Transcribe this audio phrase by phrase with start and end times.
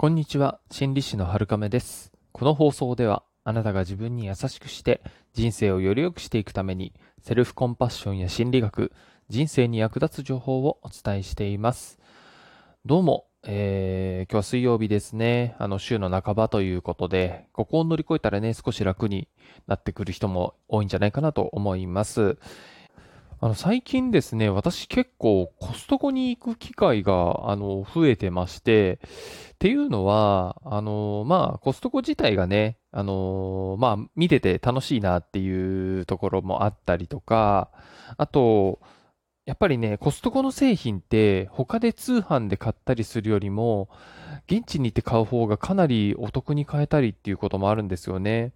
[0.00, 2.10] こんにちは、心理師の春亀です。
[2.32, 5.02] この放送では、あなたが自分に優しくして、
[5.34, 8.92] 人生をより良くしていくために、セルフコンパッションや心理学、
[9.28, 11.98] 人生に役立つ情報をお伝えしています。
[12.86, 15.54] どうも、えー、今日は水曜日ですね。
[15.58, 19.28] あの、週の半ばということで、ここを乗り越えたらね、少し楽に
[19.66, 22.38] なってくる人も多いんじゃないかなと思います。
[23.42, 29.00] あの、最近ですね、私結構コストコに行く機会が、あの、増えてまして、
[29.54, 37.70] っていうのは、あの、まあ、コストコ自体がね、あの、まあ、見てて楽しいなっていうところもあったりとか、
[38.18, 38.80] あと、
[39.46, 43.88] やっぱりね、コストコの製品って他で通販で買ったりするよりも、
[44.48, 48.52] 現地に行って買う方がかなりお得に買えたりっていうこともあるんですよね。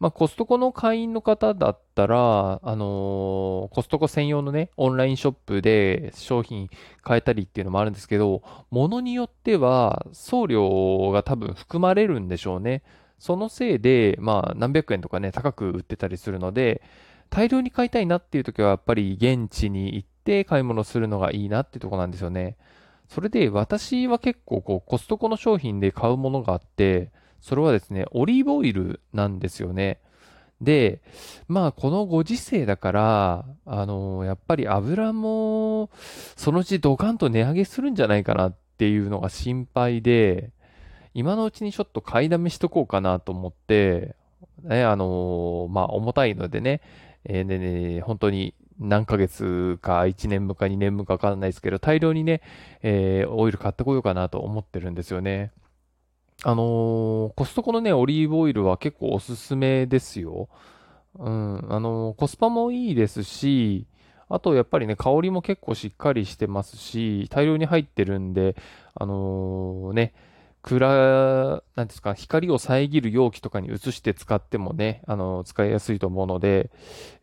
[0.00, 6.70] まあ、コストコの会員の方だったら、あのーコストコ専用のね、オンラインショップで商品
[7.02, 12.82] 買えたりっていうのもあるんですけど、ものによっては送料が多分含まれるんでしょうね。
[13.18, 16.80] そのせいで、まあ、何百円とかね、高く売ってたりするので、
[17.28, 22.56] 大量に買いたいなっていう時はやっぱり現地に行って買い物するのがいいなっていうところなんですよね。
[23.08, 27.10] それで私は結構こうコストコの商品で買うものがあって、
[27.40, 30.00] それはですね、オリーブオイルなんですよね。
[30.60, 31.00] で、
[31.48, 35.90] まあこのご時世だから、あのやっぱり油も
[36.36, 40.50] そのうちドカンと値上げするんじゃないかなっていうのが心配で、
[41.14, 44.14] 今のうちにちょっと買いだめしとこうかなと思って、
[44.62, 46.82] ね、あのまあ重たいのでね、
[47.24, 52.42] えーでね、本当に何ヶ月か1年分か2年分かわかんないですけど、大量にね、
[52.82, 55.52] えーオイル買ってこようかなと思ってるんですよね。
[56.42, 60.48] あのーコストコのね、オリーブオイルは結構おすすめですよ。
[61.18, 63.86] うん、あのーコスパもいいですし、
[64.28, 68.56] あとやっぱりね、香りも結構しっかりしてますし、大量に入ってるんで、
[68.94, 70.14] あのーね、
[70.62, 76.70] 暗、なんですか、光を遮る容器とかに移して使ってもね、あの使いやすいと思うので、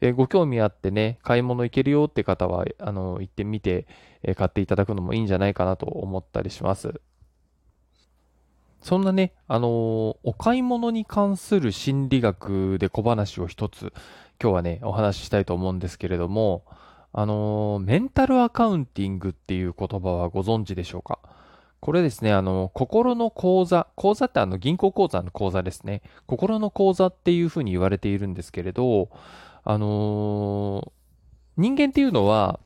[0.01, 3.87] えーご興味あってね、買い物行けるよって方は、あの行ってみて、
[4.23, 7.01] えー買っていただくのもいいんじゃないかなと思ったりします。
[8.81, 13.91] そんなね、あのーお買い物に関する心理学で小話を一つ、
[14.41, 16.63] 今日はね、お話ししたいと思うんですけれども、
[17.11, 21.19] あのーメンタルアカウンティングっていう言葉はご存知でしょうか？
[21.79, 26.01] これですね、あの、心の口座、口座ってあの銀行口座の口座ですね。
[26.25, 29.09] 心の口座っていうふうに言われているんですけれど、
[29.63, 30.91] あのー
[31.57, 32.59] 人間っていうのは、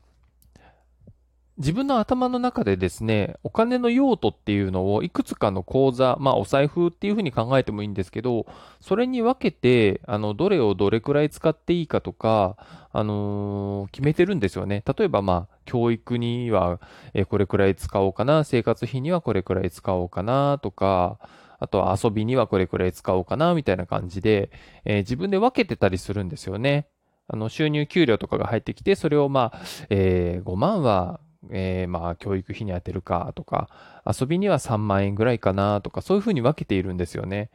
[1.58, 8.46] 自分の頭の中でですね、お金の用途っていうのをいくつかの口座、まあお財布っていうふうに考えてもいいんですけど、
[8.80, 12.56] それに分けて、あの、どれをどれくらい使っていいかとか、
[12.90, 14.82] あのー決めてるんですよね。
[14.96, 16.80] 例えばまあ、教育には、
[17.28, 21.18] これくらい使おうかな、生活費にはこれくらい使おうかな、とか、
[21.58, 24.50] あとは遊びにはこれくらい使おうかな、みたいな感じで、
[24.86, 26.86] えー自分で分けてたりするんですよね。
[27.28, 33.68] あの、収入、給料とかが入ってきて、それをまあ、えー5万は、えーまあ、教育費に充てるかとか、
[34.06, 37.50] 遊びには3万円ぐらいかなとか、そういうふうに分けているんですよね。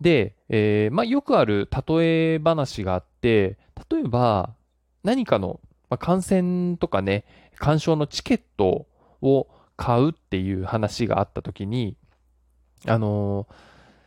[0.00, 3.58] で、えーまあ、よくある例え話があって、
[3.90, 4.54] 例えば、
[5.02, 7.24] 何かの、まあ、観戦とかね、
[7.58, 8.86] 鑑賞のチケット
[9.22, 11.96] を買うっていう話があったときに、
[12.86, 13.46] あの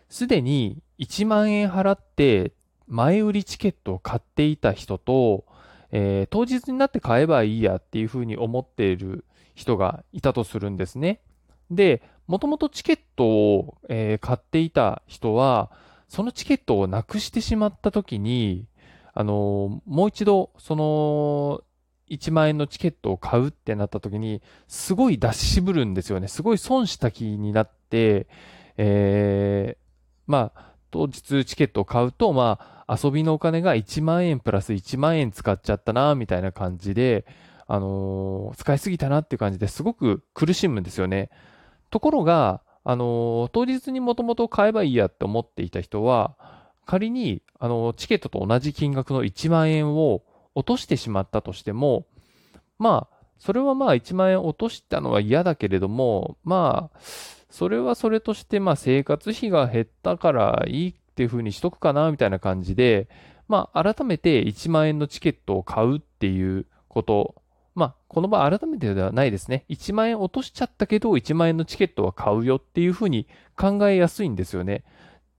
[0.09, 2.53] すでに1万円払って
[2.87, 5.45] 前売りチケットを買っていた人と、
[5.95, 11.21] えー当日になって買えばいいやっていうふうに思っている人がいたとするんですね。
[11.69, 15.71] で、もともとチケットを、えー買っていた人は、
[16.09, 18.65] そのチケットをなくしてしまった時に、
[19.13, 21.61] あのーもう一度、その、
[22.09, 26.27] 1万円のチケットを買うってなった時に、すごい出し渋るんですよね。
[26.27, 28.27] すごい損した気になって、
[28.77, 29.83] えー
[30.25, 37.25] まあ、当日チケットを買うと、まあ、遊びのお金が1万円プラス1万円使っちゃったな、みたいな感じで、
[37.65, 41.31] あのー使いすぎたなっていう感じですごく苦しむんですよね。
[41.89, 46.35] ところが、あのー当日にもともと買えばいいやって思っていた人は、
[46.85, 50.21] 仮に、あのーチケットと同じ金額の1万円を
[50.53, 52.05] 落としてしまったとしても、
[52.77, 56.99] まあ、それはまあ1万円落としたのは嫌だけれども、まあ、
[57.53, 63.07] それはそれとして、まあ生活費が減ったからいいっていう風にしとくかな、みたいな感じで、
[63.47, 67.35] まあ改めて1万円のチケットを買うっていうこと、
[67.75, 69.65] まあこの場合改めてではないですね。
[69.69, 74.83] 1万円落としちゃったけど、1万円のチケットは買うよっていう風に考えやすいんですよね。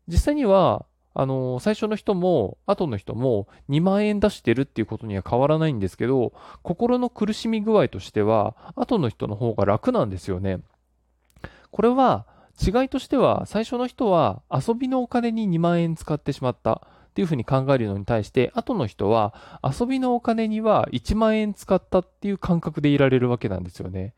[0.06, 6.32] 実際には、あの最初の人も、後の人も2万円出してるっていうことには変わらないんですけど、
[6.62, 10.60] 心の苦しみ具合としては、後の人の方が楽なんですよね。
[11.74, 12.24] これは
[12.64, 24.14] 違いとしては、最初の人は遊びのお金に2万円使ってしまったっていうふうに考えるのに対して、後の人は遊びのお金には1万円使ったっていう感覚でいられるわけなんですよね。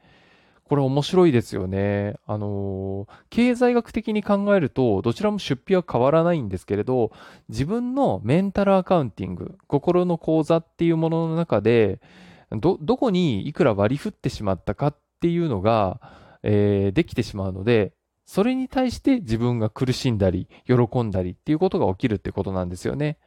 [0.64, 2.17] これ面白いですよね。
[2.26, 7.11] あのー、経済学的に考えると、どちらも出費は変わらないんですけれど、
[7.49, 12.03] 自分のメンタルアカウンティング、心の講座っていうものの中で、
[12.50, 17.93] ど、どこにいくら割り振ってしまったかっていうのが、えー、できてしまうので、
[18.25, 23.19] それに対して自分が苦しんだり、喜んだりっていうことが起きるってことなんですよね。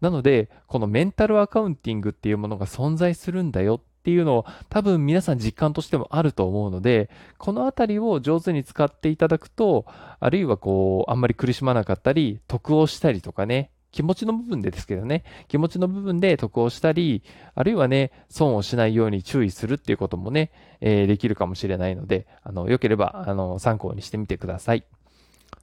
[0.00, 9.86] なので、このメンタルアカウンティングっていうものが存在するんだよっていうのを多分皆さん実感としてもあると思うので、このあたりを上手に使っていただくと、
[10.20, 17.22] あるいはこう、あんまり苦しまなかったり、得をしたりとかね、気持ちの部分でですけどね、気持ちの部分で得をしたり、
[17.54, 20.50] あるいはね、損をしないように注意するっていうこともね、
[20.80, 24.84] えー、できるかもしれないので、あの、良ければ、あの、参考にしてみてください。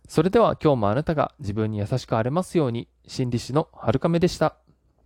[0.07, 4.68] それでは今日もあなたが自分に優しくあれますように、心理師の春亀でした。